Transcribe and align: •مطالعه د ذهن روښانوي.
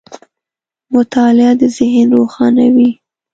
•مطالعه 0.93 1.53
د 1.59 1.61
ذهن 1.77 2.07
روښانوي. 2.19 2.89